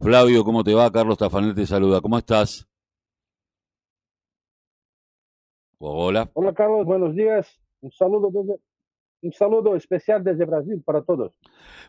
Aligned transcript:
Flavio, 0.00 0.44
¿cómo 0.44 0.62
te 0.62 0.74
va? 0.74 0.90
Carlos 0.92 1.18
Tafanel 1.18 1.54
te 1.54 1.66
saluda. 1.66 2.00
¿Cómo 2.00 2.18
estás? 2.18 2.68
Hola. 5.78 6.30
Hola 6.34 6.52
Carlos, 6.54 6.86
buenos 6.86 7.14
días. 7.14 7.48
Un 7.80 7.90
saludo 7.90 8.30
un 9.20 9.32
saludo 9.32 9.74
especial 9.74 10.22
desde 10.22 10.44
Brasil 10.44 10.80
para 10.84 11.02
todos. 11.02 11.32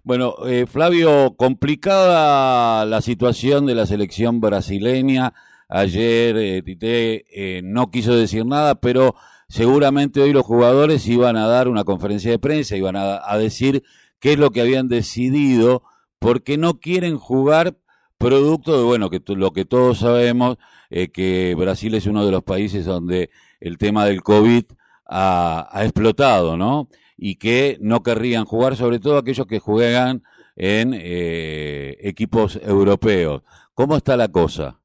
Bueno, 0.03 0.33
eh, 0.47 0.65
Flavio, 0.65 1.35
complicada 1.35 2.85
la 2.85 3.01
situación 3.01 3.67
de 3.67 3.75
la 3.75 3.85
selección 3.85 4.41
brasileña. 4.41 5.33
Ayer 5.67 6.35
eh, 6.37 6.61
Tite 6.63 7.25
eh, 7.29 7.61
no 7.63 7.91
quiso 7.91 8.15
decir 8.15 8.45
nada, 8.45 8.75
pero 8.75 9.13
seguramente 9.47 10.21
hoy 10.21 10.33
los 10.33 10.45
jugadores 10.45 11.07
iban 11.07 11.37
a 11.37 11.47
dar 11.47 11.67
una 11.67 11.83
conferencia 11.83 12.31
de 12.31 12.39
prensa, 12.39 12.75
iban 12.75 12.95
a, 12.95 13.37
decir 13.37 13.83
qué 14.19 14.33
es 14.33 14.39
lo 14.39 14.49
que 14.49 14.61
habían 14.61 14.87
decidido, 14.87 15.83
porque 16.17 16.57
no 16.57 16.79
quieren 16.79 17.17
jugar 17.17 17.77
producto 18.19 18.77
de, 18.77 18.83
bueno, 18.83 19.09
que 19.09 19.21
lo 19.35 19.51
que 19.51 19.65
todos 19.65 19.99
sabemos, 19.99 20.57
eh, 20.91 21.09
que 21.09 21.55
Brasil 21.57 21.95
es 21.95 22.05
uno 22.05 22.25
de 22.25 22.31
los 22.31 22.43
países 22.43 22.85
donde 22.85 23.31
el 23.59 23.79
tema 23.79 24.05
del 24.05 24.21
COVID 24.21 24.65
ha, 25.05 25.69
explotado, 25.83 26.57
¿no? 26.57 26.89
Y 27.17 27.37
que 27.37 27.77
no 27.81 28.03
querrían 28.03 28.45
jugar, 28.45 28.75
sobre 28.75 28.99
todo 28.99 29.17
aquellos 29.17 29.47
que 29.47 29.59
juegan 29.59 30.21
en 30.55 30.93
eh, 30.93 31.97
equipos 32.01 32.59
europeos. 32.63 33.41
¿Cómo 33.73 33.95
está 33.95 34.15
la 34.17 34.27
cosa? 34.27 34.79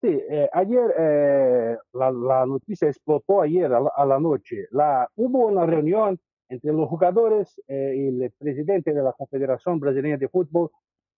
Sí, 0.00 0.08
eh, 0.30 0.48
ayer 0.52 0.94
eh, 0.96 1.76
la, 1.94 2.46
noticia 2.46 2.86
explotó 2.88 3.42
ayer 3.42 3.72
a 3.72 4.06
la, 4.06 4.20
noche. 4.20 4.68
La, 4.70 5.08
hubo 5.16 5.46
una 5.46 5.66
reunión 5.66 6.20
entre 6.48 6.72
los 6.72 6.88
jugadores 6.88 7.60
eh, 7.68 7.94
y 7.96 8.22
el 8.22 8.30
presidente 8.32 8.92
de 8.92 9.02
la 9.02 9.12
Confederación 9.12 9.78
Brasileña 9.78 10.16
de 10.16 10.28
Fútbol 10.28 10.70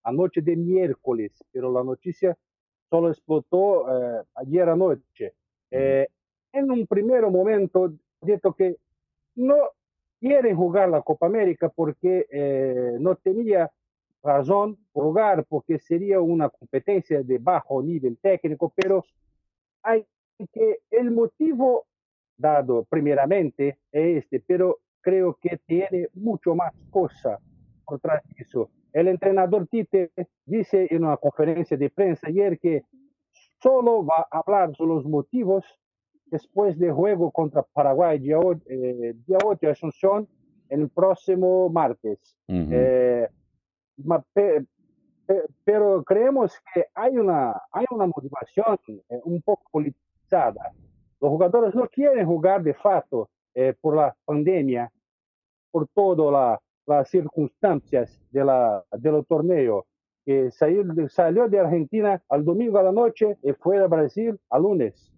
anoche 0.03 0.41
de 0.41 0.57
miércoles, 0.57 1.33
pero 1.53 1.71
la 1.71 1.85
noticia 1.85 2.37
solo 2.89 3.11
explotó 3.11 3.87
ayer 4.35 4.69
anoche. 4.69 5.35
en 5.71 6.71
un 6.71 6.87
primer 6.87 7.23
momento, 7.31 7.93
dijo 8.23 8.55
que 8.55 8.77
no 9.37 9.57
quieren 10.19 10.57
jugar 10.57 10.89
la 10.89 11.03
Copa 11.03 11.27
América 11.27 11.69
porque 11.69 12.27
no 12.99 13.15
tenía 13.17 13.71
razón 14.23 14.79
jugar 14.93 15.45
porque 15.45 15.79
sería 15.79 16.21
una 16.21 16.49
competencia 16.49 17.23
de 17.23 17.39
bajo 17.39 17.83
nivel 17.83 18.19
técnico, 18.19 18.73
pero 18.75 19.05
hay 19.83 20.07
que 20.53 20.81
el 20.91 21.11
motivo 21.11 21.87
dado 22.37 22.85
primeramente 22.85 23.79
es 23.93 24.25
este, 24.25 24.41
pero 24.41 24.79
creo 25.01 25.39
que 25.41 25.59
tiene 25.67 26.09
mucho 26.15 26.55
más 26.55 26.73
cosa 26.91 27.39
de 27.89 28.21
eso. 28.37 28.71
El 28.93 29.09
entrenador 29.09 29.67
Tite 29.67 30.13
dice 30.45 30.87
en 30.91 31.05
una 31.05 31.17
conferencia 31.17 31.77
de 31.77 31.91
prensa 31.91 32.29
ayer 32.29 32.59
que 32.59 32.85
solo 33.61 34.05
va 34.05 34.27
a 34.31 34.39
hablar 34.39 34.75
sobre 34.77 34.95
los 34.95 35.05
motivos 35.07 35.65
después 36.27 36.79
del 36.79 36.93
juego 36.93 37.31
contra 37.31 37.63
Paraguay, 37.63 38.19
día 38.21 38.39
8, 38.39 38.63
eh, 38.67 39.15
día 39.27 39.39
8 39.45 39.59
de 39.61 39.73
Asunción, 39.73 40.29
el 40.69 40.89
próximo 40.89 41.69
martes 41.69 42.37
pero 45.65 46.03
creemos 46.05 46.53
que 46.75 46.87
hay 46.95 47.17
una, 47.17 47.53
hay 47.73 47.85
una 47.91 48.07
motivación 48.07 48.79
eh, 48.87 49.21
un 49.25 49.41
poco 49.43 49.63
politizada. 49.71 50.73
Los 51.21 51.31
jugadores 51.31 51.75
no 51.75 51.87
quieren 51.89 52.27
jugar 52.27 52.63
de 52.63 52.75
facto 52.75 53.29
eh, 53.61 53.75
por 53.79 53.95
la 53.95 54.17
pandemia, 54.25 54.91
por 55.71 55.87
todas 55.89 56.59
las 56.87 57.11
circunstancias 57.11 58.19
de 58.31 58.43
la, 58.43 58.83
del 58.93 59.27
torneo. 59.27 59.87
Que 60.25 60.51
salió, 60.51 60.83
salió 61.09 61.47
de 61.47 61.59
Argentina 61.59 62.23
al 62.31 62.43
domingo 62.43 62.79
a 62.79 62.85
la 62.85 62.93
noche 62.93 63.37
y 63.43 63.53
fue 63.53 63.79
a 63.79 63.87
Brasil 63.87 64.39
al 64.49 64.63
lunes, 64.63 65.13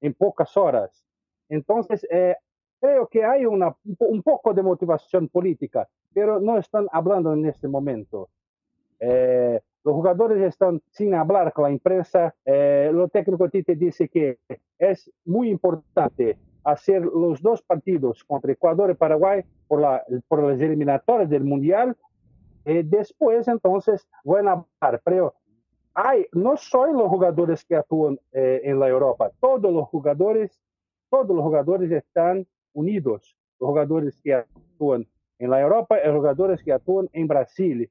en 0.00 0.14
pocas 0.14 0.56
horas. 0.56 1.04
Entonces, 1.48 2.06
eh, 2.08 2.36
creo 2.80 3.08
que 3.08 3.24
hay 3.24 3.46
una, 3.46 3.74
un 3.98 4.22
poco 4.22 4.54
de 4.54 4.62
motivación 4.62 5.26
política, 5.28 5.88
pero 6.14 6.38
no 6.38 6.58
están 6.58 6.86
hablando 6.92 7.32
en 7.32 7.46
este 7.46 7.66
momento. 7.66 8.28
Eh, 9.00 9.60
los 9.82 9.94
jugadores 9.94 10.40
están 10.40 10.80
sin 10.92 11.14
hablar 11.14 11.52
con 11.52 11.64
la 11.64 11.72
imprensa. 11.72 12.32
Eh, 12.44 12.90
lo 12.92 13.08
técnico 13.08 13.48
Tite 13.48 13.74
dice 13.74 14.08
que 14.08 14.38
es 14.78 15.10
muy 15.24 15.50
importante 15.50 16.38
hacer 16.64 17.02
los 17.02 17.42
dos 17.42 17.62
partidos 17.62 18.24
contra 18.24 18.52
Ecuador 18.52 18.90
y 18.90 18.94
Paraguay 18.94 19.44
por, 19.68 19.80
la, 19.80 20.02
por 20.28 20.42
las 20.42 20.60
eliminatorias 20.60 21.28
del 21.28 21.44
Mundial. 21.44 21.96
Y 22.64 22.82
después, 22.82 23.48
entonces, 23.48 24.08
van 24.24 24.48
a 24.48 24.64
hablar. 24.80 25.00
Pero 25.04 25.34
hay, 25.94 26.26
no 26.32 26.56
son 26.56 26.94
los 26.94 27.08
jugadores 27.08 27.64
que 27.64 27.76
actúan 27.76 28.18
eh, 28.32 28.60
en 28.64 28.78
la 28.78 28.88
Europa. 28.88 29.30
Todos 29.40 29.72
los 29.72 29.88
jugadores, 29.88 30.60
todos 31.10 31.34
los 31.34 31.42
jugadores 31.42 31.90
están 31.90 32.46
unidos. 32.72 33.36
Los 33.58 33.68
jugadores 33.68 34.18
que 34.22 34.34
actúan 34.34 35.06
en 35.42 35.50
la 35.50 35.60
Europa 35.60 35.96
los 36.04 36.16
jugadores 36.16 36.62
que 36.62 36.72
actúan 36.72 37.08
en 37.12 37.26
Brasil. 37.26 37.90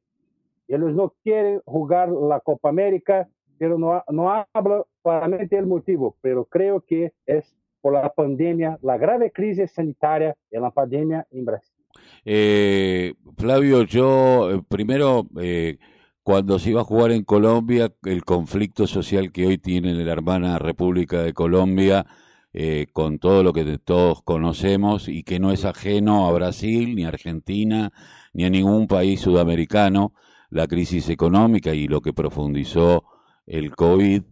Ellos 0.69 0.93
no 0.95 1.13
quieren 1.21 1.61
jugar 1.65 2.09
la 2.09 2.39
Copa 2.39 2.69
América, 2.69 3.27
pero 3.57 3.77
no, 3.77 4.01
no 4.09 4.45
hablo 4.53 4.87
claramente 5.03 5.57
el 5.57 5.67
motivo, 5.67 6.15
pero 6.21 6.45
creo 6.45 6.79
que 6.79 7.11
es 7.25 7.53
por 7.81 7.93
la 7.93 8.09
pandemia, 8.13 8.77
la 8.81 8.97
grave 8.97 9.31
crisis 9.31 9.71
sanitaria 9.71 10.35
y 10.51 10.59
la 10.59 10.71
pandemia 10.71 11.27
en 11.31 11.45
Brasil. 11.45 11.75
Eh, 12.23 13.13
Flavio, 13.37 13.83
yo 13.83 14.51
eh, 14.51 14.61
primero, 14.67 15.27
eh, 15.39 15.77
cuando 16.23 16.59
se 16.59 16.69
iba 16.69 16.81
a 16.81 16.85
jugar 16.85 17.11
en 17.11 17.23
Colombia, 17.23 17.91
el 18.03 18.23
conflicto 18.23 18.87
social 18.87 19.31
que 19.31 19.47
hoy 19.47 19.57
tiene 19.57 19.93
la 19.93 20.11
hermana 20.11 20.59
República 20.59 21.21
de 21.23 21.33
Colombia, 21.33 22.05
con 22.91 23.17
todo 23.17 23.43
lo 23.43 23.53
que 23.53 23.77
todos 23.77 24.23
conocemos 24.23 25.07
y 25.07 25.23
que 25.23 25.39
no 25.39 25.53
es 25.53 25.63
ajeno 25.63 26.27
a 26.27 26.33
Brasil, 26.33 26.95
ni 26.95 27.05
a 27.05 27.07
Argentina, 27.07 27.93
ni 28.33 28.43
a 28.43 28.49
ningún 28.49 28.87
país 28.87 29.21
sudamericano, 29.21 30.13
la 30.49 30.67
crisis 30.67 31.09
económica 31.09 31.73
y 31.73 31.87
lo 31.87 32.01
que 32.01 32.11
profundizó 32.11 33.05
el 33.45 33.73
COVID, 33.75 34.23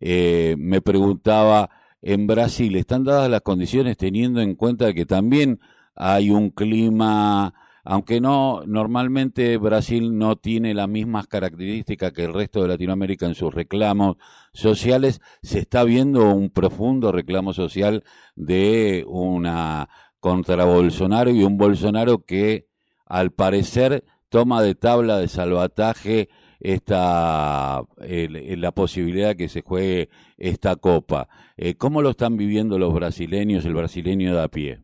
eh, 0.00 0.56
me 0.58 0.80
preguntaba, 0.80 1.70
en 2.02 2.26
Brasil, 2.26 2.74
¿están 2.76 3.04
dadas 3.04 3.30
las 3.30 3.42
condiciones 3.42 3.96
teniendo 3.96 4.40
en 4.40 4.56
cuenta 4.56 4.92
que 4.92 5.06
también 5.06 5.60
hay 5.94 6.30
un 6.30 6.50
clima, 6.50 7.54
aunque 7.84 8.20
no, 8.20 8.62
normalmente 8.66 9.56
Brasil 9.56 10.18
no 10.18 10.36
tiene 10.36 10.74
las 10.74 10.88
mismas 10.88 11.28
características 11.28 12.12
que 12.12 12.24
el 12.24 12.34
resto 12.34 12.60
de 12.60 12.68
Latinoamérica 12.68 13.26
en 13.26 13.36
sus 13.36 13.54
reclamos 13.54 14.16
sociales, 14.52 15.20
se 15.42 15.60
está 15.60 15.84
viendo 15.84 16.34
un 16.34 16.50
profundo 16.50 17.12
reclamo 17.12 17.52
social 17.52 18.02
de 18.34 19.04
una 19.06 19.88
contra 20.18 20.64
Bolsonaro 20.64 21.30
y 21.30 21.44
un 21.44 21.56
Bolsonaro 21.56 22.24
que 22.24 22.66
al 23.06 23.30
parecer 23.30 24.04
toma 24.28 24.62
de 24.62 24.74
tabla 24.74 25.18
de 25.18 25.28
salvataje 25.28 26.30
esta 26.62 27.82
la 27.98 28.72
posibilidad 28.72 29.36
que 29.36 29.48
se 29.48 29.62
juegue 29.62 30.08
esta 30.36 30.76
copa. 30.76 31.28
Eh, 31.56 31.74
¿Cómo 31.76 32.02
lo 32.02 32.10
están 32.10 32.36
viviendo 32.36 32.78
los 32.78 32.94
brasileños, 32.94 33.64
el 33.64 33.74
brasileño 33.74 34.34
de 34.34 34.42
a 34.42 34.48
pie? 34.48 34.82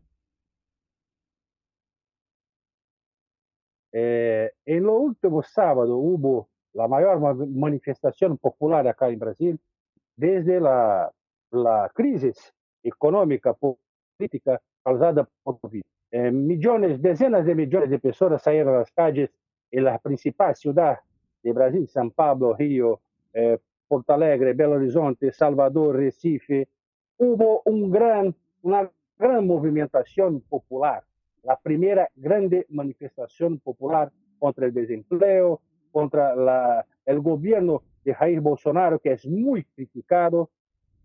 Eh, 3.91 4.51
en 4.65 4.83
lo 4.83 4.93
último 4.93 5.41
sábado 5.41 5.97
hubo 5.97 6.49
la 6.73 6.87
mayor 6.87 7.19
manifestación 7.47 8.37
popular 8.37 8.87
acá 8.87 9.09
en 9.09 9.19
Brasil 9.19 9.59
desde 10.15 10.59
la, 10.59 11.11
crisis 11.95 12.53
económica 12.83 13.53
política 13.53 14.61
causada 14.83 15.27
por 15.41 15.59
COVID. 15.59 15.81
Eh, 16.11 16.31
millones, 16.31 17.01
decenas 17.01 17.45
de 17.45 17.55
millones 17.55 17.89
de 17.89 17.99
personas 17.99 18.41
salieron 18.43 18.75
a 18.75 18.79
las 18.79 18.91
calles 18.91 19.31
en 19.71 19.83
las 19.85 19.99
principales 20.01 20.59
ciudades 20.59 20.99
de 21.43 21.53
Brasil, 21.53 21.87
São 21.87 22.11
Paulo, 22.11 22.53
Río, 22.53 22.99
eh, 23.33 23.59
Porto 23.87 24.11
Alegre, 24.11 24.53
Belo 24.53 24.75
Horizonte, 24.75 25.31
Salvador, 25.31 25.95
Recife. 25.95 26.67
Hubo 27.17 27.61
un 27.65 27.89
gran, 27.89 28.35
una 28.61 28.89
gran 29.17 29.45
movimentación 29.45 30.41
popular, 30.41 31.03
la 31.43 31.57
primera 31.57 32.07
grande 32.15 32.65
manifestación 32.69 33.59
popular 33.59 34.11
contra 34.37 34.65
el 34.65 34.73
desempleo, 34.73 35.61
contra 35.91 36.35
la, 36.35 36.85
el 37.05 37.19
gobierno 37.19 37.83
de 38.03 38.13
Jair 38.13 38.39
Bolsonaro, 38.41 38.99
que 38.99 39.11
es 39.13 39.25
muy 39.25 39.63
criticado, 39.63 40.49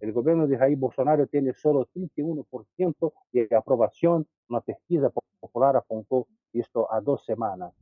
el 0.00 0.12
gobierno 0.12 0.46
de 0.46 0.58
Jair 0.58 0.76
Bolsonaro 0.76 1.26
tiene 1.26 1.54
solo 1.54 1.88
31% 1.94 3.12
de 3.32 3.48
aprobación. 3.56 4.26
Una 4.50 4.60
pesquisa 4.60 5.10
popular 5.40 5.76
apuntó 5.76 6.26
esto 6.52 6.92
a 6.92 7.00
dos 7.00 7.24
semanas. 7.24 7.72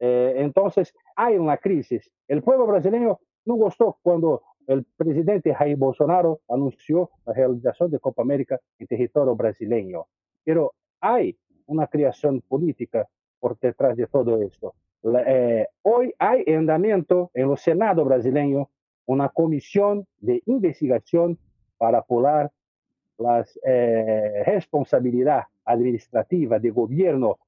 Eh, 0.00 0.34
entonces, 0.36 0.94
hay 1.16 1.36
una 1.36 1.56
crisis. 1.56 2.10
El 2.28 2.42
pueblo 2.42 2.66
brasileño 2.66 3.18
no 3.44 3.54
gustó 3.54 3.98
cuando 4.02 4.42
el 4.66 4.84
presidente 4.96 5.54
Jair 5.54 5.76
Bolsonaro 5.76 6.40
anunció 6.48 7.10
la 7.26 7.34
realización 7.34 7.90
de 7.90 8.00
Copa 8.00 8.22
América 8.22 8.58
en 8.78 8.86
territorio 8.86 9.34
brasileño. 9.36 10.06
Pero 10.42 10.72
hay 11.00 11.36
una 11.66 11.86
creación 11.86 12.40
política 12.40 13.06
por 13.40 13.58
detrás 13.58 13.96
de 13.96 14.06
todo 14.06 14.40
esto. 14.42 14.74
Eh, 15.26 15.66
hoy 15.82 16.14
hay 16.18 16.44
en 16.46 16.60
andamiento 16.60 17.30
en 17.34 17.50
el 17.50 17.58
Senado 17.58 18.04
brasileño 18.04 18.70
una 19.06 19.28
comisión 19.28 20.06
de 20.18 20.42
investigación 20.46 21.38
para 21.76 21.98
apurar 21.98 22.50
las 23.18 23.58
eh, 23.64 24.42
responsabilidad 24.46 25.44
administrativa 25.64 26.58
de 26.58 26.70
gobierno 26.70 27.38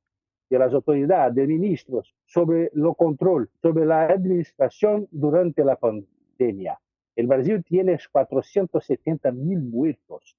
de 0.48 0.58
las 0.58 0.72
autoridades, 0.72 1.34
de 1.34 1.46
ministros, 1.46 2.14
sobre 2.24 2.70
lo 2.74 2.94
control, 2.94 3.50
sobre 3.60 3.84
la 3.84 4.06
administración 4.06 5.08
durante 5.10 5.64
la 5.64 5.76
pandemia. 5.76 6.78
El 7.16 7.26
Brasil 7.26 7.64
tiene 7.64 7.98
470 8.10 9.32
mil 9.32 9.60
muertos 9.62 10.36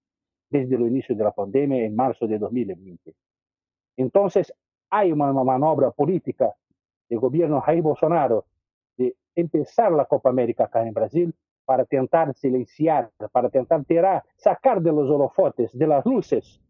desde 0.50 0.76
el 0.76 0.84
inicio 0.84 1.16
de 1.16 1.24
la 1.24 1.32
pandemia 1.32 1.84
en 1.84 1.96
marzo 1.96 2.28
de 2.28 2.38
2020. 2.38 3.14
Entonces, 3.98 4.54
hay 4.90 5.12
una 5.12 5.34
manobra 5.34 5.92
política 5.92 6.54
del 7.10 7.20
gobierno 7.20 7.60
Jair 7.62 7.82
Bolsonaro 7.82 8.46
de 8.96 9.16
empezar 9.36 9.92
la 9.92 10.06
Copa 10.06 10.30
América 10.30 10.66
acá 10.66 10.86
en 10.86 10.94
Brasil 10.94 11.34
para 11.66 11.84
tentar 11.84 12.34
silenciar, 12.34 13.12
para 13.32 13.50
tentar 13.50 13.84
tirar, 13.84 14.24
sacar 14.38 14.82
de 14.82 14.92
los 14.92 15.10
holofotes, 15.10 15.78
de 15.78 15.88
las 15.88 16.06
luces, 16.06 16.62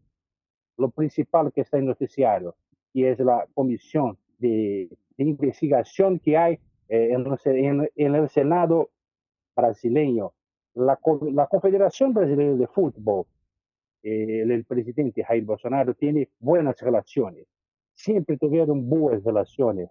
lo 0.76 0.90
principal 0.90 1.52
que 1.52 1.60
está 1.60 1.76
en 1.76 1.84
el 1.84 1.88
noticiario, 1.90 2.56
y 2.92 3.04
es 3.04 3.18
la 3.18 3.46
comisión 3.54 4.18
de, 4.38 4.88
investigación 5.16 6.18
que 6.20 6.36
hay 6.36 6.58
eh, 6.88 7.10
en, 7.12 8.14
el 8.14 8.28
Senado 8.28 8.90
brasileño. 9.56 10.32
La, 10.74 10.98
la 11.32 11.46
Confederación 11.48 12.14
Brasileña 12.14 12.56
de 12.56 12.66
Fútbol, 12.68 13.26
eh, 14.02 14.42
el, 14.42 14.64
presidente 14.64 15.24
Jair 15.24 15.44
Bolsonaro 15.44 15.94
tiene 15.94 16.28
buenas 16.38 16.80
relaciones, 16.80 17.46
siempre 17.94 18.36
tuvieron 18.36 18.88
buenas 18.88 19.24
relaciones. 19.24 19.90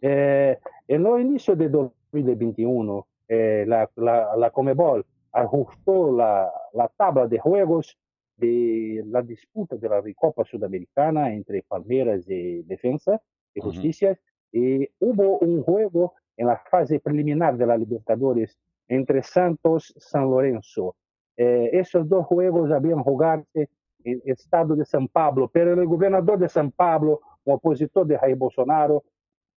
Eh, 0.00 0.58
en 0.86 1.06
el 1.06 1.20
inicio 1.22 1.56
de 1.56 1.70
2021, 1.70 3.06
eh, 3.28 3.64
la, 3.66 3.90
la, 3.96 4.36
la, 4.36 4.50
Comebol 4.50 5.06
ajustó 5.32 6.14
la, 6.14 6.52
la, 6.74 6.88
tabla 6.88 7.26
de 7.26 7.38
juegos 7.38 7.96
de 8.36 9.02
la 9.06 9.22
disputa 9.22 9.76
de 9.76 9.88
la 9.88 10.00
Recopa 10.00 10.44
Sudamericana 10.44 11.32
entre 11.32 11.62
Palmeiras 11.62 12.28
y 12.28 12.62
Defensa 12.62 13.20
y 13.54 13.60
Justicia. 13.60 14.18
Y 14.52 14.88
hubo 15.00 15.38
un 15.38 15.62
juego 15.62 16.14
en 16.36 16.46
la 16.46 16.56
fase 16.70 17.00
preliminar 17.00 17.56
de 17.56 17.66
la 17.66 17.76
Libertadores 17.76 18.58
entre 18.88 19.22
Santos 19.22 19.92
y 19.96 20.00
San 20.00 20.30
Lorenzo. 20.30 20.96
Eh, 21.36 21.70
esos 21.72 22.08
dos 22.08 22.26
juegos 22.26 22.70
habían 22.70 23.02
jugarse 23.02 23.68
en 24.04 24.22
el 24.24 24.32
estado 24.32 24.76
de 24.76 24.84
San 24.84 25.08
Pablo, 25.08 25.50
pero 25.52 25.72
el 25.72 25.86
gobernador 25.86 26.38
de 26.38 26.48
San 26.48 26.70
Pablo, 26.70 27.20
un 27.44 27.54
opositor 27.54 28.06
de 28.06 28.18
Jair 28.18 28.36
Bolsonaro, 28.36 29.02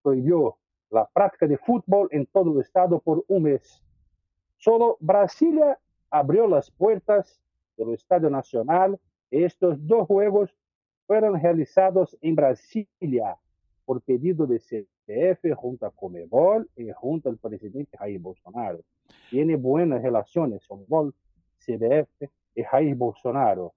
prohibió 0.02 0.56
la 0.90 1.06
práctica 1.06 1.46
de 1.46 1.58
fútbol 1.58 2.08
en 2.10 2.26
todo 2.26 2.52
el 2.52 2.60
estado 2.60 2.98
por 2.98 3.24
un 3.28 3.42
mes. 3.42 3.82
Solo 4.56 4.96
Brasilia 5.00 5.78
abrió 6.10 6.46
las 6.46 6.70
puertas 6.70 7.40
del 7.78 7.94
Estadio 7.94 8.28
Nacional. 8.28 8.98
Estos 9.30 9.78
dos 9.86 10.06
juegos 10.06 10.54
fueron 11.06 11.40
realizados 11.40 12.16
en 12.20 12.34
Brasilia 12.34 13.38
por 13.84 14.02
pedido 14.02 14.46
de 14.46 14.58
CBF 14.58 15.54
junto 15.56 15.86
a 15.86 15.90
Comebol 15.90 16.68
y 16.76 16.90
junto 16.92 17.30
al 17.30 17.38
presidente 17.38 17.96
Jair 17.96 18.20
Bolsonaro. 18.20 18.80
Tiene 19.30 19.56
buenas 19.56 20.02
relaciones 20.02 20.66
con 20.66 21.14
CBF 21.58 22.28
y 22.54 22.62
Jair 22.62 22.94
Bolsonaro. 22.94 23.72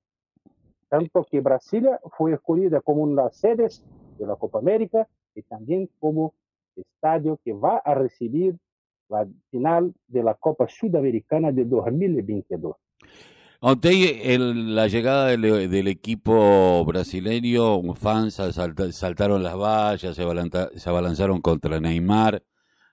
Tanto 0.89 1.23
que 1.23 1.39
Brasilia 1.39 2.01
fue 2.17 2.33
escogida 2.33 2.81
como 2.81 3.03
una 3.03 3.21
de 3.21 3.27
las 3.27 3.37
sedes 3.37 3.85
de 4.17 4.27
la 4.27 4.35
Copa 4.35 4.59
América 4.59 5.07
y 5.33 5.41
también 5.43 5.89
como 5.99 6.33
estadio 6.75 7.39
que 7.43 7.53
va 7.53 7.77
a 7.77 7.93
recibir 7.93 8.57
la 9.07 9.27
final 9.49 9.93
de 10.07 10.23
la 10.23 10.33
Copa 10.35 10.67
Sudamericana 10.67 11.51
de 11.51 11.65
2022. 11.65 12.75
El, 14.33 14.75
la 14.75 14.87
llegada 14.87 15.27
del, 15.27 15.87
equipo 15.87 16.83
brasileño, 16.83 17.81
fans 17.93 18.41
saltaron 18.91 19.43
las 19.43 19.55
vallas, 19.55 20.15
se, 20.15 20.89
abalanzaron 20.89 21.41
contra 21.41 21.79
Neymar, 21.79 22.43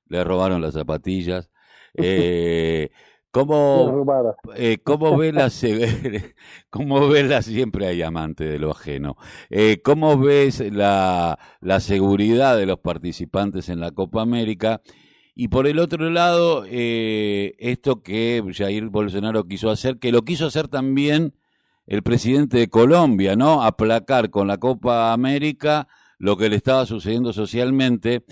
le 0.09 0.25
robaron 0.25 0.61
las 0.61 0.75
zapatillas. 0.75 1.51
Eh, 2.01 2.91
¿Cómo, 3.31 4.05
eh, 4.57 4.79
¿Cómo 4.85 5.17
ve 5.17 5.33
la 5.33 5.51
cómo 6.71 7.09
ve 7.09 7.23
la 7.25 7.43
siempre 7.43 7.87
hay 7.87 8.03
amante 8.03 8.45
de 8.45 8.59
lo 8.59 8.71
ajeno? 8.71 9.17
Eh, 9.51 9.81
¿Cómo 9.83 10.19
ves 10.19 10.61
la, 10.73 11.39
la, 11.61 11.81
seguridad 11.81 12.57
de 12.57 12.67
los 12.67 12.79
participantes 12.79 13.69
en 13.71 13.81
la 13.81 13.91
Copa 13.91 14.23
América? 14.23 14.83
Y 15.41 15.47
por 15.47 15.69
el 15.69 15.79
otro 15.79 16.11
lado, 16.11 16.65
eh, 16.67 17.55
esto 17.61 18.03
que 18.03 18.43
Jair 18.53 18.89
Bolsonaro 18.89 19.45
quiso 19.45 19.71
hacer, 19.71 20.01
que 20.01 20.11
lo 20.11 20.23
quiso 20.23 20.47
hacer 20.47 20.67
también 20.67 21.33
el 21.87 22.03
presidente 22.03 22.59
de 22.59 22.69
Colombia, 22.69 23.37
¿no? 23.37 23.63
Aplacar 23.63 24.31
con 24.31 24.49
la 24.49 24.59
Copa 24.59 25.13
América 25.13 25.87
lo 26.19 26.37
que 26.37 26.49
le 26.49 26.57
estaba 26.57 26.87
sucediendo 26.87 27.33
socialmente 27.33 28.25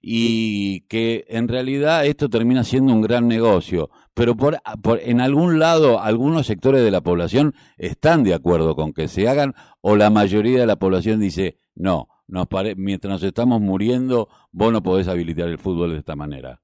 y 0.00 0.86
que 0.88 1.26
en 1.28 1.48
realidad 1.48 2.06
esto 2.06 2.30
termina 2.30 2.64
siendo 2.64 2.94
un 2.94 3.02
gran 3.02 3.28
negocio. 3.28 3.90
Pero 4.14 4.34
por, 4.34 4.58
en 5.02 5.20
algún 5.20 5.58
lado, 5.58 6.00
algunos 6.00 6.46
sectores 6.46 6.82
de 6.82 6.90
la 6.90 7.02
población 7.02 7.54
están 7.76 8.24
de 8.24 8.32
acuerdo 8.32 8.74
con 8.74 8.94
que 8.94 9.08
se 9.08 9.28
hagan 9.28 9.54
o 9.82 9.96
la 9.96 10.08
mayoría 10.08 10.60
de 10.60 10.66
la 10.66 10.76
población 10.76 11.20
dice, 11.20 11.58
no, 11.74 12.08
nos 12.26 12.48
mientras 12.76 13.10
nos 13.10 13.22
estamos 13.22 13.60
muriendo, 13.60 14.28
vos 14.52 14.72
no 14.72 14.82
podés 14.82 15.08
habilitar 15.08 15.48
el 15.48 15.58
fútbol 15.58 15.92
de 15.92 15.98
esta 15.98 16.16
manera. 16.16 16.60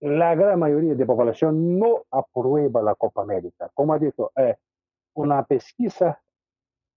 La 0.00 0.34
gran 0.34 0.58
mayoría 0.58 0.94
de 0.94 1.00
la 1.00 1.06
población 1.06 1.78
no 1.78 2.04
aprueba 2.10 2.82
la 2.82 2.94
Copa 2.94 3.22
América. 3.22 3.70
Como 3.74 3.92
ha 3.92 3.98
dicho, 3.98 4.32
eh, 4.36 4.56
una 5.14 5.44
pesquisa 5.44 6.22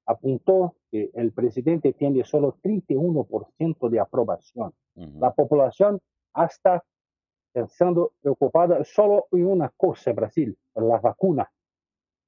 apuntó 0.06 0.76
que 0.90 1.12
el 1.14 1.34
presidente 1.34 1.94
tiene 1.94 2.24
solo 2.24 2.58
31% 2.64 3.90
de 3.90 4.00
aprobación. 4.00 4.74
La 4.96 5.34
población 5.34 6.00
hasta 6.34 6.84
pensando 7.52 8.14
preocupada 8.22 8.84
solo 8.84 9.28
en 9.32 9.48
una 9.48 9.70
cosa, 9.76 10.12
Brasil, 10.14 10.58
la 10.76 11.00
vacuna. 11.00 11.50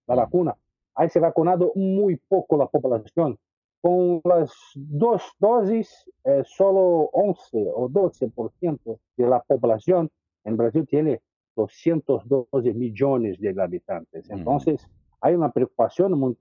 La 0.08 0.16
vacuna. 0.16 0.56
Hay 0.96 1.10
se 1.10 1.20
vacunado 1.20 1.72
muy 1.76 2.16
poco 2.16 2.58
la 2.58 2.68
población. 2.68 3.38
Con 3.82 4.22
las 4.24 4.52
dos 4.74 5.22
dosis, 5.40 6.10
eh, 6.24 6.42
solo 6.46 7.10
11 7.14 7.72
o 7.76 7.90
12% 7.90 9.00
de 9.18 9.28
la 9.28 9.42
población 9.42 10.10
en 10.44 10.58
Brasil 10.58 10.88
tiene 10.88 11.22
212 11.56 12.74
millones 12.74 13.40
de 13.40 13.62
habitantes. 13.62 14.30
Entonces, 14.30 14.88
hay 15.22 15.36
una 15.36 15.52
preocupación 15.52 16.18
muy, 16.20 16.36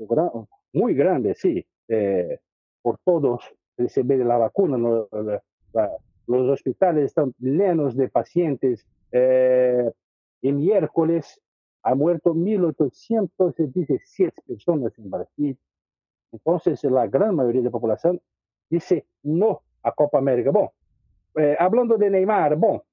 muy 0.73 0.95
grande, 0.95 1.35
sí, 1.35 1.65
eh, 1.89 2.39
por 2.83 2.99
todos 3.05 3.45
recibir 3.77 4.25
la 4.25 4.39
vacuna. 4.39 4.77
los 6.27 6.51
hospitales 6.51 7.07
están 7.07 7.35
llenos 7.39 7.97
de 7.97 8.09
pacientes. 8.09 8.87
Eh, 9.13 9.91
el 10.43 10.55
miércoles 10.55 11.41
ha 11.85 11.95
muerto 11.95 12.35
1.817 12.35 14.33
personas 14.47 14.99
en 14.99 15.11
Brasil. 15.11 15.59
Entonces, 16.33 16.83
la 16.85 17.07
gran 17.07 17.35
mayoría 17.37 17.61
de 17.61 17.67
la 17.67 17.71
población 17.71 18.21
dice 18.69 19.07
no 19.23 19.63
a 19.83 19.93
Copa 19.93 20.19
América. 20.19 20.51
Bueno, 20.51 20.73
eh, 21.37 21.57
hablando 21.59 21.97
de 21.97 22.11
Neymar, 22.11 22.57
bueno, 22.57 22.85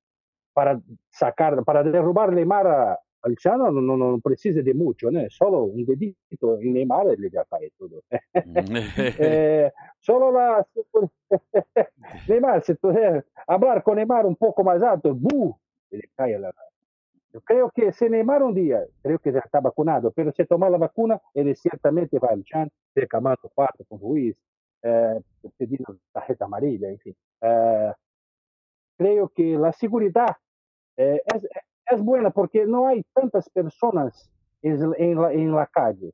para 0.53 0.79
sacar, 1.09 1.63
para 1.63 1.83
derrubar 1.83 2.33
Neymar 2.33 2.67
a, 2.67 2.99
Alciano 3.23 3.69
non, 3.69 3.85
non, 3.85 3.99
non, 3.99 4.19
precisa 4.19 4.61
di 4.61 4.73
molto, 4.73 5.09
né? 5.09 5.29
solo 5.29 5.63
un 5.71 5.83
dedito 5.83 6.59
in 6.59 6.71
Neymar 6.71 7.09
e 7.11 7.29
già 7.29 7.45
fai 7.47 7.71
tutto. 7.75 8.03
eh, 9.17 9.71
solo 9.99 10.31
la... 10.31 10.67
Neymar, 12.27 12.63
se 12.63 12.75
tu 12.75 12.89
eh, 12.89 13.23
hablar 13.45 13.83
con 13.83 13.95
Neymar 13.95 14.25
un 14.25 14.35
poco 14.35 14.63
más 14.63 14.81
alto, 14.81 15.13
¡buh! 15.13 15.55
le 15.89 16.09
cae 16.15 16.37
la... 16.39 16.51
Yo 17.33 17.41
creo 17.41 17.71
que 17.73 17.93
si 17.93 18.09
Neymar 18.09 18.43
un 18.43 18.53
día, 18.53 18.83
creo 19.01 19.19
que 19.19 19.31
ya 19.31 19.39
está 19.39 19.59
vacunado, 19.59 20.11
pero 20.11 20.31
si 20.31 20.45
toma 20.45 20.69
la 20.69 20.77
vacuna, 20.77 21.21
él 21.33 21.55
ciertamente 21.55 22.19
va 22.19 22.29
al 22.29 22.43
Chan, 22.43 22.69
reclamando 22.93 23.49
parte 23.55 23.85
con 23.85 23.99
Ruiz, 23.99 24.35
eh, 24.83 25.21
pidiendo 25.57 25.97
tarjeta 26.11 26.45
amarilla, 26.45 26.89
en 26.89 26.99
fin. 26.99 27.15
Eh, 27.41 27.93
creo 28.97 29.29
que 29.29 29.57
la 29.57 29.71
seguridad 29.71 30.35
eh, 30.97 31.21
es, 31.33 31.47
es 31.85 32.01
buena 32.01 32.31
porque 32.31 32.65
no 32.65 32.87
hay 32.87 33.03
tantas 33.13 33.49
personas 33.49 34.29
en, 34.61 35.51
la, 35.51 35.67
calle. 35.67 36.11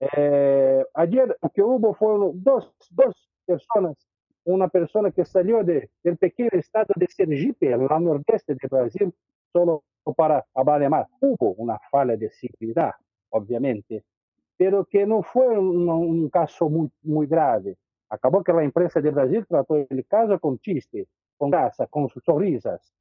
Eh, 0.00 0.84
ayer 0.94 1.36
lo 1.40 1.50
que 1.50 1.62
hubo 1.62 1.94
fueron 1.94 2.42
dos, 2.42 2.74
dos 2.90 3.14
personas, 3.46 3.96
una 4.44 4.68
persona 4.68 5.10
que 5.10 5.24
salió 5.24 5.62
de, 5.62 5.90
del 6.02 6.16
pequeño 6.16 6.50
estado 6.52 6.92
de 6.96 7.06
Sergipe, 7.08 7.76
la 7.76 7.98
nordeste 8.00 8.54
de 8.54 8.68
Brasil, 8.68 9.14
solo 9.52 9.84
para 10.16 10.44
Abalemar. 10.54 11.06
Hubo 11.20 11.52
una 11.52 11.78
falla 11.90 12.16
de 12.16 12.30
seguridad, 12.30 12.92
obviamente, 13.30 14.04
pero 14.56 14.84
que 14.84 15.06
no 15.06 15.22
fue 15.22 15.58
un, 15.58 15.88
un 15.88 16.28
caso 16.28 16.68
muy, 16.68 16.90
muy 17.02 17.26
grave. 17.26 17.76
Acabó 18.08 18.42
que 18.42 18.52
la 18.52 18.64
imprensa 18.64 19.00
de 19.00 19.10
Brasil 19.10 19.46
trató 19.48 19.76
el 19.76 20.06
caso 20.06 20.38
con 20.38 20.58
chiste, 20.58 21.06
con 21.36 21.50
gracia, 21.50 21.86
con 21.86 22.08
sus 22.08 22.22
sonrisas, 22.24 22.92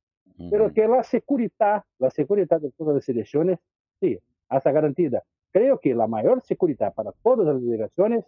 pero 0.50 0.74
que 0.74 0.88
la 0.88 1.04
seguridad, 1.04 1.84
la 2.00 2.10
seguridad 2.10 2.60
de 2.60 2.72
todas 2.72 2.96
las 2.96 3.10
elecciones, 3.10 3.60
sí, 4.00 4.18
hasta 4.50 4.72
garantida. 4.72 5.24
Creo 5.52 5.80
que 5.80 5.94
la 5.94 6.08
mayor 6.08 6.42
seguridad 6.42 6.94
para 6.94 7.12
todas 7.24 7.46
las 7.46 7.62
delegaciones 7.62 8.26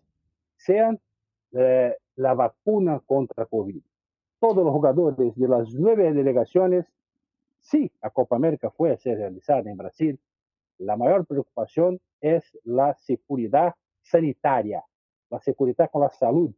sean 0.57 0.99
eh, 1.53 1.95
la 2.15 2.33
vacuna 2.33 3.01
contra 3.05 3.45
COVID. 3.45 3.81
Todos 4.39 4.63
los 4.63 4.73
jugadores 4.73 5.35
de 5.35 5.47
las 5.47 5.73
nueve 5.73 6.11
delegaciones, 6.11 6.85
si 7.61 7.91
la 8.01 8.09
Copa 8.09 8.35
América 8.35 8.69
fue 8.71 8.91
a 8.91 8.97
ser 8.97 9.17
realizada 9.17 9.69
en 9.69 9.77
Brasil, 9.77 10.19
la 10.79 10.97
mayor 10.97 11.25
preocupación 11.25 11.99
es 12.19 12.57
la 12.63 12.93
seguridad 12.95 13.73
sanitaria, 14.01 14.83
la 15.29 15.39
seguridad 15.39 15.89
con 15.91 16.01
la 16.01 16.09
salud. 16.09 16.51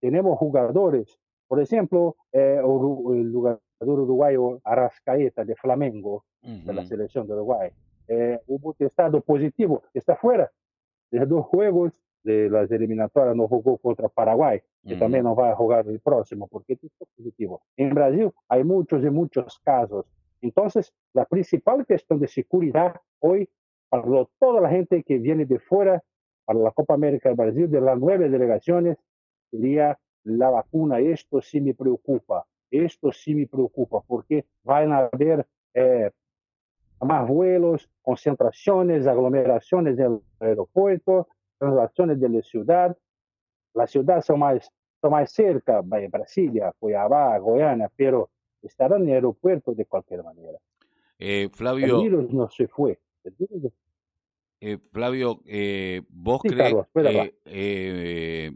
Tenemos 0.00 0.38
jugadores, 0.38 1.18
por 1.46 1.60
ejemplo, 1.60 2.16
eh, 2.32 2.58
el 2.58 3.32
jugador 3.32 3.60
uruguayo 3.80 4.60
Arrascaeta 4.64 5.44
de 5.44 5.56
Flamengo, 5.56 6.24
de 6.40 6.72
la 6.72 6.84
selección 6.84 7.26
de 7.26 7.32
Uruguay, 7.32 7.70
eh, 8.06 8.38
hubo 8.46 8.74
testado 8.74 9.20
positivo, 9.22 9.82
está 9.94 10.14
fuera 10.16 10.50
de 11.10 11.24
dos 11.24 11.46
juegos 11.46 12.03
de 12.24 12.50
las 12.50 12.70
eliminatorias, 12.70 13.36
no 13.36 13.46
jugó 13.46 13.76
contra 13.78 14.08
Paraguay, 14.08 14.60
que 14.84 14.96
también 14.96 15.24
no 15.24 15.36
va 15.36 15.50
a 15.50 15.56
jugar 15.56 15.86
el 15.86 16.00
próximo 16.00 16.48
porque 16.48 16.72
está 16.72 17.04
positivo. 17.16 17.62
En 17.76 17.94
Brasil 17.94 18.30
hay 18.48 18.64
muchos 18.64 19.04
y 19.04 19.10
muchos 19.10 19.60
casos. 19.60 20.06
Entonces, 20.40 20.92
la 21.12 21.24
principal 21.26 21.86
cuestión 21.86 22.18
de 22.18 22.28
seguridad 22.28 22.96
hoy 23.20 23.48
para 23.88 24.26
toda 24.38 24.60
la 24.60 24.70
gente 24.70 25.02
que 25.02 25.18
viene 25.18 25.44
de 25.44 25.58
fuera 25.58 26.02
para 26.44 26.58
la 26.58 26.70
Copa 26.72 26.94
América 26.94 27.28
de 27.28 27.34
Brasil, 27.34 27.70
de 27.70 27.80
las 27.80 27.98
nueve 27.98 28.28
delegaciones, 28.28 28.98
sería 29.50 29.98
la 30.24 30.50
vacuna. 30.50 30.98
Esto 30.98 31.40
sí 31.40 31.60
me 31.60 31.74
preocupa. 31.74 32.44
Esto 32.70 33.12
sí 33.12 33.34
me 33.34 33.46
preocupa 33.46 34.02
porque 34.06 34.44
van 34.64 34.92
a 34.92 35.08
haber 35.12 35.46
eh, 35.74 36.10
más 37.00 37.28
vuelos, 37.28 37.88
concentraciones, 38.02 39.06
aglomeraciones 39.06 39.98
en 39.98 40.04
el 40.04 40.20
aeropuerto, 40.40 41.28
translaciones 41.58 42.20
de 42.20 42.28
la 42.28 42.42
ciudad. 42.42 42.96
Las 43.74 43.90
ciudades 43.90 44.24
son 44.24 44.40
más, 44.40 44.70
son 45.00 45.10
más 45.10 45.30
cerca, 45.30 45.80
Brasilia, 45.82 46.72
Cuiabá, 46.78 47.36
Goiânia, 47.38 47.90
pero 47.96 48.30
estarán 48.62 49.02
en 49.02 49.08
el 49.08 49.14
aeropuerto 49.14 49.74
de 49.74 49.84
cualquier 49.84 50.22
manera. 50.22 50.58
Eh, 51.18 51.48
Flavio. 51.52 52.02
El 52.02 52.10
virus 52.10 52.32
no 52.32 52.48
se 52.50 52.68
fue. 52.68 52.98
Eh, 54.60 54.78
Flavio, 54.92 55.40
eh, 55.46 56.02
vos 56.08 56.40
crees. 56.42 56.74
Eh, 57.44 58.52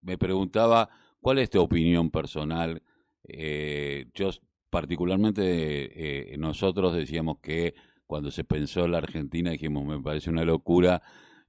me 0.00 0.18
preguntaba, 0.18 0.88
¿cuál 1.20 1.38
es 1.38 1.50
tu 1.50 1.60
opinión 1.60 2.10
personal? 2.10 2.82
Eh, 3.24 4.06
yo, 4.14 4.30
particularmente, 4.70 6.36
nosotros 6.38 6.94
decíamos 6.94 7.38
que 7.40 7.74
cuando 8.06 8.30
se 8.30 8.44
pensó 8.44 8.84
en 8.84 8.92
la 8.92 8.98
Argentina, 8.98 9.50
dijimos, 9.50 9.84
me 9.84 10.00
parece 10.00 10.30
una 10.30 10.44
locura 10.44 11.02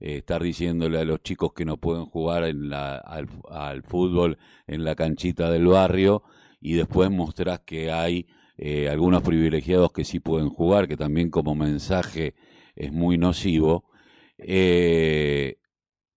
estar 0.04 0.44
diciéndole 0.44 1.00
a 1.00 1.06
los 1.06 1.24
chicos 1.24 1.54
que 1.54 1.64
no 1.66 1.78
pueden 1.78 2.06
jugar 2.06 2.44
en 2.44 2.70
la, 2.70 2.98
al, 2.98 3.84
fútbol 3.84 4.38
en 4.68 4.84
la 4.84 4.96
canchita 4.96 5.50
del 5.50 5.68
barrio 5.68 6.24
y 6.60 6.74
después 6.74 7.10
mostrás 7.10 7.62
que 7.62 7.92
hay 7.92 8.28
eh, 8.58 8.90
algunos 8.90 9.24
privilegiados 9.24 9.94
que 9.94 10.04
sí 10.04 10.20
pueden 10.20 10.50
jugar, 10.50 10.88
que 10.88 10.98
también 10.98 11.30
como 11.30 11.56
mensaje 11.56 12.36
es 12.76 12.92
muy 12.92 13.18
nocivo. 13.18 13.86
Eh, 14.38 15.58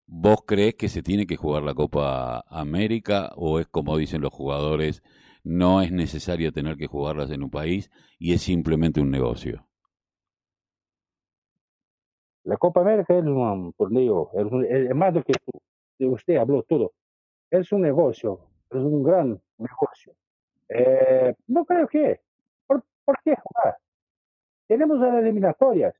¿Vos 0.06 0.38
crees 0.46 0.74
que 0.74 0.88
se 0.88 1.02
tiene 1.02 1.26
que 1.26 1.36
jugar 1.36 1.62
la 1.62 1.74
Copa 1.74 2.44
América 2.48 3.32
o 3.36 3.60
es 3.60 3.66
como 3.68 3.96
dicen 3.96 4.22
los 4.22 4.32
jugadores, 4.32 5.02
no 5.44 5.82
es 5.82 5.92
necesario 5.92 6.52
tener 6.52 6.76
que 6.76 6.86
jugarlas 6.86 7.30
en 7.30 7.42
un 7.42 7.50
país 7.50 7.90
y 8.18 8.32
es 8.32 8.42
simplemente 8.42 9.00
un 9.00 9.10
negocio? 9.10 9.65
La 12.46 12.56
Copa 12.56 12.80
América 12.80 13.12
es 13.12 13.24
un 13.24 13.72
torneo, 13.76 14.30
es, 14.32 14.94
más 14.94 15.12
de 15.12 15.24
que 15.24 15.32
usted 16.06 16.36
habló 16.36 16.62
todo. 16.62 16.92
Es 17.50 17.72
un 17.72 17.80
negocio, 17.80 18.38
es 18.70 18.76
un 18.76 19.02
gran 19.02 19.40
negocio. 19.58 20.14
Eh, 20.68 21.34
no 21.48 21.64
creo 21.64 21.88
que. 21.88 22.20
¿Por, 22.64 22.84
¿Por, 23.04 23.18
qué 23.24 23.34
jugar? 23.34 23.76
Tenemos 24.68 25.00
las 25.00 25.14
eliminatorias 25.16 25.94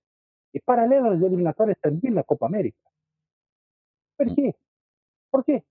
y 0.53 0.61
paralelo 0.61 1.07
a 1.07 1.11
las 1.15 1.23
eliminatorias 1.23 1.79
también 1.81 2.15
la 2.15 2.23
Copa 2.23 2.47
América. 2.47 2.79
¿Por 4.17 4.33
qué? 4.33 4.55
¿Por 5.31 5.45
qué? 5.45 5.65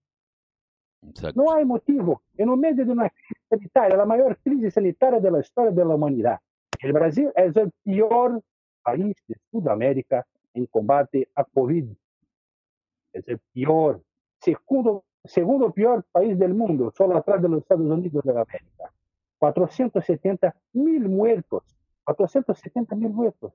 No 1.36 1.54
hay 1.54 1.64
motivo. 1.64 2.22
En 2.36 2.50
medio 2.60 2.86
de 2.86 2.92
una 2.92 3.10
crisis 3.10 3.38
sanitaria, 3.50 3.96
la 3.96 4.06
mayor 4.06 4.38
crisis 4.44 4.74
sanitaria 4.74 5.22
de 5.22 5.32
la 5.32 5.40
historia 5.40 5.72
de 5.72 5.86
la 5.86 5.96
humanidad, 5.96 6.38
el 6.82 6.92
Brasil 6.92 7.32
es 7.34 7.56
el 7.56 7.72
peor 7.82 8.42
país 8.84 9.16
de 9.26 9.38
Sudamérica 9.52 10.26
en 10.56 10.66
combate 10.66 11.30
a 11.36 11.44
COVID. 11.44 11.86
Es 13.14 13.28
el 13.28 13.40
peor, 13.54 14.02
segundo, 14.40 15.04
segundo 15.24 15.72
peor 15.72 16.04
país 16.12 16.38
del 16.40 16.54
mundo, 16.54 16.92
solo 16.92 17.18
atrás 17.18 17.42
de 17.42 17.50
los 17.50 17.60
Estados 17.60 17.86
Unidos 17.86 18.24
de 18.24 18.32
América. 18.32 18.92
470 19.38 20.56
mil 20.74 21.08
muertos, 21.10 21.64
470 22.06 22.96
mil 22.96 23.10
muertos. 23.10 23.54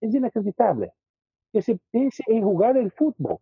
Es 0.00 0.14
inacreditable 0.14 0.92
que 1.52 1.60
se 1.60 1.78
piense 1.90 2.22
en 2.28 2.42
jugar 2.42 2.76
el 2.76 2.90
fútbol. 2.92 3.38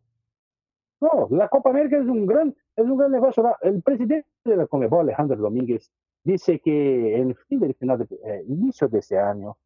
No, 1.01 1.29
la 1.31 1.49
Copa 1.49 1.71
América 1.71 1.99
es 1.99 2.07
un 2.07 2.27
gran, 2.27 2.57
es 2.75 2.85
un 2.85 2.97
gran 2.97 3.13
negocio. 3.13 3.45
El 3.61 3.83
presidente 3.83 4.27
de 4.45 4.57
la 4.57 4.67
Comebol, 4.67 5.01
Alejandro 5.01 5.37
Domínguez, 5.37 5.91
dice 6.25 6.59
que 6.61 7.17
en 7.17 7.29
el 7.29 7.35
fin 7.35 7.61
del 7.61 7.75
final 7.75 7.99
de, 7.99 8.07
eh, 8.25 8.45
inicio 8.49 8.89
de 8.89 9.01
ese 9.01 9.19
año, 9.19 9.59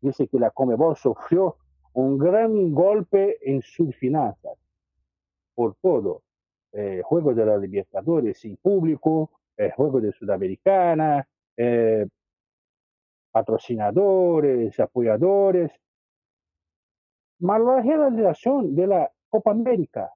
dice 0.00 0.28
que 0.28 0.38
la 0.38 0.50
Comebol 0.50 0.96
sufrió 0.96 1.56
un 1.94 2.18
gran 2.18 2.72
golpe 2.72 3.38
en 3.42 3.62
sus 3.62 3.94
finanzas 3.96 4.58
por 5.54 5.76
todo. 5.76 6.22
Eh, 6.72 7.02
juegos 7.04 7.36
de 7.36 7.46
la 7.46 7.56
Libertadores 7.56 8.38
sin 8.38 8.56
público, 8.56 9.30
eh, 9.56 9.70
Juegos 9.70 10.02
de 10.02 10.12
Sudamericana, 10.12 11.26
eh, 11.56 12.06
patrocinadores, 13.30 14.78
apoyadores. 14.80 15.70
Mas 17.38 17.60
la 17.60 17.80
realización 17.80 18.74
de 18.74 18.86
la 18.88 19.12
Copa 19.30 19.52
América 19.52 20.12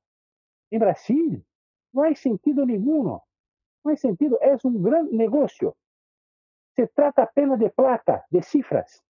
en 0.70 0.80
Brasil 0.80 1.44
no 1.92 2.02
hay 2.02 2.16
sentido 2.16 2.66
ninguno. 2.66 3.22
No 3.84 3.92
hay 3.92 3.96
sentido, 3.96 4.40
es 4.40 4.64
un 4.64 4.82
gran 4.82 5.08
negocio. 5.12 5.76
Se 6.74 6.88
trata 6.88 7.22
apenas 7.22 7.60
de 7.60 7.70
plata, 7.70 8.26
de 8.30 8.42
cifras. 8.42 9.04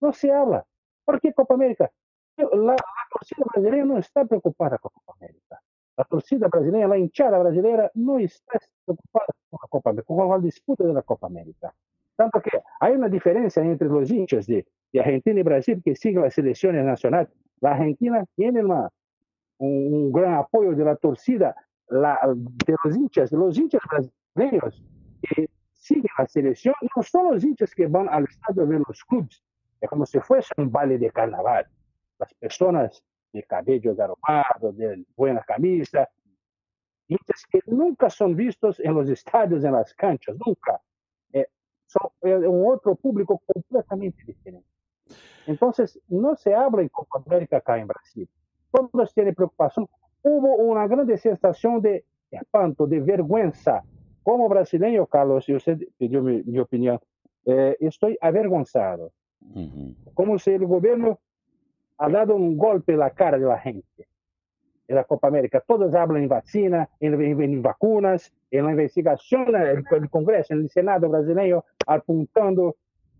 No 0.00 0.12
se 0.12 0.32
habla 0.32 0.66
¿Por 1.04 1.20
qué 1.20 1.32
Copa 1.32 1.54
América? 1.54 1.90
La, 2.36 2.76
torcida 3.10 3.44
brasileña 3.54 3.84
no 3.84 3.98
está 3.98 4.24
preocupada 4.24 4.78
con 4.78 4.90
Copa 4.92 5.14
América. 5.20 5.60
La 5.96 6.04
torcida 6.04 6.48
brasileña, 6.48 6.88
la 6.88 6.98
hinchada 6.98 7.38
brasileña 7.38 7.90
no 7.94 8.18
está 8.18 8.58
preocupada 8.84 9.26
con 9.50 9.58
la 9.62 9.68
Copa 9.68 9.90
América, 9.90 10.06
con 10.08 10.28
la 10.28 10.38
disputa 10.38 10.84
de 10.84 10.92
la 10.92 11.02
Copa 11.02 11.26
América. 11.28 11.72
Tanto 12.16 12.40
que 12.40 12.50
hay 12.80 12.94
una 12.94 13.08
diferencia 13.08 13.62
entre 13.62 13.88
los 13.88 14.10
hinchas 14.10 14.46
de, 14.46 14.66
Argentina 14.96 15.40
y 15.40 15.42
Brasil 15.42 15.82
que 15.84 15.96
siguen 15.96 16.22
las 16.22 16.34
selecciones 16.34 16.84
nacionales. 16.84 17.28
La 17.60 17.72
Argentina 17.72 18.24
tiene 18.36 18.62
un, 19.58 20.12
gran 20.12 20.34
apoyo 20.34 20.72
de 20.72 20.84
la 20.84 20.94
torcida 20.96 21.54
de 21.88 22.76
los 22.84 22.96
hinchas, 22.96 23.32
los 23.32 23.58
hinchas 23.58 23.82
brasileños 23.88 24.84
que 25.22 25.48
siguen 25.72 26.10
la 26.18 26.26
selección, 26.26 26.74
no 26.96 27.02
son 27.02 27.32
los 27.34 27.44
hinchas 27.44 27.74
que 27.74 27.86
van 27.86 28.08
al 28.08 28.24
estadio 28.24 28.66
de 28.66 28.78
los 28.86 29.04
clubes, 29.04 29.42
es 29.84 29.90
como 29.90 30.06
si 30.06 30.18
fuese 30.18 30.54
un 30.56 30.72
baile 30.72 30.96
de 30.96 31.10
carnaval. 31.10 31.66
Las 32.18 32.32
personas 32.34 33.04
de 33.32 33.42
cabello 33.42 33.92
aromado, 33.92 34.72
de 34.72 35.04
buena 35.14 35.42
camisa, 35.42 36.08
que 37.06 37.60
nunca 37.66 38.08
son 38.08 38.34
vistos 38.34 38.80
en 38.80 38.94
los 38.94 39.10
estadios, 39.10 39.62
en 39.62 39.72
las 39.72 39.92
canchas, 39.92 40.36
nunca. 40.44 40.80
Eh, 41.34 41.46
son 41.86 42.08
eh, 42.22 42.34
un 42.34 42.72
otro 42.72 42.94
público 42.94 43.42
completamente 43.46 44.24
diferente. 44.24 44.66
Entonces, 45.46 46.00
no 46.08 46.34
se 46.34 46.54
habla 46.54 46.80
en 46.80 46.88
Copa 46.88 47.22
América 47.26 47.58
acá 47.58 47.76
en 47.78 47.86
Brasil. 47.86 48.26
Todos 48.70 49.12
tienen 49.12 49.34
preocupación. 49.34 49.86
Hubo 50.22 50.54
una 50.56 50.86
gran 50.86 51.06
sensación 51.18 51.82
de 51.82 52.06
espanto, 52.30 52.86
de 52.86 53.00
vergüenza. 53.00 53.84
Como 54.22 54.48
brasileño, 54.48 55.06
Carlos, 55.06 55.46
y 55.50 55.54
usted 55.54 55.78
pidió 55.98 56.22
mi, 56.22 56.42
mi 56.44 56.58
opinión, 56.58 56.98
eh, 57.44 57.76
estoy 57.80 58.16
avergonzado 58.22 59.12
como 60.14 60.38
si 60.38 60.50
el 60.50 60.66
gobierno 60.66 61.20
ha 61.98 62.08
dado 62.08 62.34
un 62.34 62.56
golpe 62.56 62.92
en 62.92 62.98
la 62.98 63.10
cara 63.10 63.38
de 63.38 63.46
la 63.46 63.58
gente. 63.58 64.08
En 64.86 64.96
la 64.96 65.04
Copa 65.04 65.28
América, 65.28 65.62
todos 65.66 65.94
hablan 65.94 66.24
en 66.24 66.28
vacina, 66.28 66.90
en, 67.00 67.62
vacunas, 67.62 68.30
en 68.50 68.64
la 68.66 68.72
investigación, 68.72 69.54
el, 69.56 69.82
el 69.90 70.10
Congreso, 70.10 70.52
en 70.52 70.60
el 70.60 70.68
Senado 70.68 71.08
brasileño, 71.08 71.64
apuntando 71.86 72.76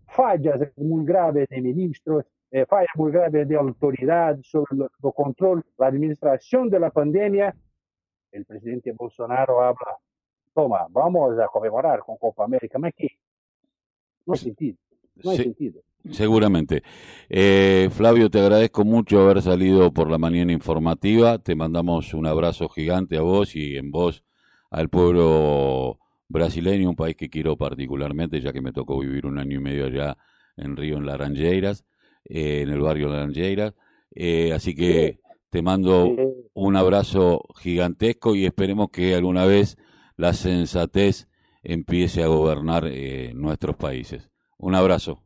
fallas 0.07 0.59
muy 0.75 1.05
graves 1.05 1.49
de 1.49 1.61
ministros, 1.61 2.25
eh, 2.51 2.65
falla 2.67 2.87
muy 2.95 3.11
grave 3.11 3.45
de 3.45 3.55
autoridad 3.55 4.37
sobre 4.43 4.85
el 4.85 5.13
control, 5.13 5.63
la 5.77 5.87
administración 5.87 6.69
de 6.69 6.79
la 6.79 6.91
pandemia, 6.91 7.55
el 8.31 8.45
presidente 8.45 8.91
Bolsonaro 8.91 9.61
habla, 9.61 9.97
toma, 10.53 10.87
vamos 10.89 11.39
a 11.39 11.47
conmemorar 11.47 11.99
con 12.01 12.17
Copa 12.17 12.43
América, 12.43 12.77
¿me 12.77 12.93
qué? 12.93 13.09
No 14.25 14.33
hay 14.33 14.39
sentido, 14.39 14.77
no 15.23 15.31
hay 15.31 15.37
sentido. 15.37 15.81
Seguramente. 16.11 16.83
Eh, 17.29 17.89
Flavio, 17.91 18.29
te 18.29 18.39
agradezco 18.39 18.85
mucho 18.85 19.21
haber 19.21 19.41
salido 19.41 19.91
por 19.91 20.09
la 20.09 20.17
mañana 20.17 20.53
informativa. 20.53 21.39
Te 21.39 21.55
mandamos 21.55 22.13
un 22.13 22.27
abrazo 22.27 22.69
gigante 22.69 23.17
a 23.17 23.21
vos 23.21 23.55
y 23.55 23.77
en 23.77 23.91
vos 23.91 24.23
al 24.69 24.89
pueblo 24.89 25.99
brasileño, 26.27 26.89
un 26.89 26.95
país 26.95 27.15
que 27.15 27.29
quiero 27.29 27.57
particularmente, 27.57 28.41
ya 28.41 28.53
que 28.53 28.61
me 28.61 28.71
tocó 28.71 28.99
vivir 28.99 29.25
un 29.25 29.39
año 29.39 29.57
y 29.57 29.61
medio 29.61 29.85
allá 29.85 30.17
en 30.57 30.75
Río, 30.75 30.97
en 30.97 31.05
Laranjeiras, 31.05 31.85
eh, 32.25 32.61
en 32.61 32.69
el 32.69 32.81
barrio 32.81 33.09
Laranjeiras. 33.09 33.73
Eh, 34.13 34.53
así 34.53 34.75
que 34.75 35.19
te 35.49 35.61
mando 35.61 36.15
un 36.53 36.75
abrazo 36.75 37.41
gigantesco 37.57 38.35
y 38.35 38.45
esperemos 38.45 38.89
que 38.91 39.15
alguna 39.15 39.45
vez 39.45 39.77
la 40.17 40.33
sensatez 40.33 41.27
empiece 41.63 42.23
a 42.23 42.27
gobernar 42.27 42.85
eh, 42.87 43.33
nuestros 43.33 43.75
países. 43.75 44.29
Un 44.57 44.75
abrazo. 44.75 45.24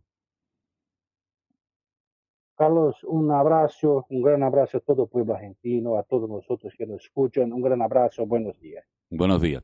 Carlos, 2.60 2.98
un 3.06 3.32
abrazo, 3.32 4.06
un 4.10 4.22
gran 4.22 4.44
abrazo 4.44 4.80
a 4.80 4.82
todo 4.82 5.04
el 5.04 5.10
pueblo 5.10 5.34
argentino, 5.34 5.96
a 5.96 6.04
todos 6.04 6.30
nosotros 6.30 6.74
que 6.78 6.86
nos 6.86 7.06
escuchan. 7.06 7.54
Un 7.54 7.62
gran 7.62 7.82
abrazo, 7.82 8.26
buenos 8.26 8.60
días. 8.60 8.84
Buenos 9.10 9.42
días. 9.42 9.64